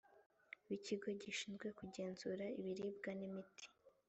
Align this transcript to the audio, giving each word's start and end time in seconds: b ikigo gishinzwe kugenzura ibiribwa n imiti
b 0.67 0.69
ikigo 0.77 1.07
gishinzwe 1.21 1.67
kugenzura 1.79 2.45
ibiribwa 2.59 3.09
n 3.19 3.21
imiti 3.27 3.67